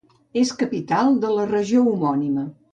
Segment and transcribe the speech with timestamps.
[0.43, 2.51] És capital de la regió homònima.